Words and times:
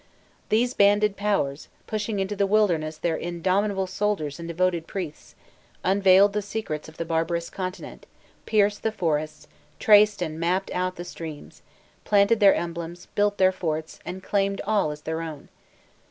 These 0.49 0.73
banded 0.73 1.15
powers, 1.15 1.67
pushing 1.85 2.17
into 2.19 2.35
the 2.35 2.47
wilderness 2.47 2.97
their 2.97 3.15
indomitable 3.15 3.85
soldiers 3.85 4.39
and 4.39 4.47
devoted 4.47 4.87
priests, 4.87 5.35
unveiled 5.83 6.33
the 6.33 6.41
secrets 6.41 6.89
of 6.89 6.97
the 6.97 7.05
barbarous 7.05 7.51
continent, 7.51 8.07
pierced 8.47 8.81
the 8.81 8.91
forests, 8.91 9.47
traced 9.77 10.23
and 10.23 10.39
mapped 10.39 10.71
out 10.71 10.95
the 10.95 11.05
streams, 11.05 11.61
planted 12.03 12.39
their 12.39 12.55
emblems, 12.55 13.09
built 13.13 13.37
their 13.37 13.51
forts, 13.51 13.99
and 14.03 14.23
claimed 14.23 14.59
all 14.65 14.89
as 14.89 15.01
their 15.01 15.21
own. 15.21 15.49